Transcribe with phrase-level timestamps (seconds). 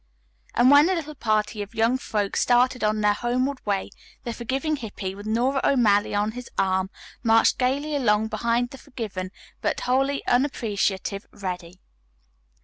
[0.55, 3.91] And when the little party of young folks started on their homeward way
[4.23, 6.89] the forgiving Hippy with Nora O'Malley on his arm
[7.21, 11.81] marched gayly along behind the forgiven, but wholly unappreciative Reddy.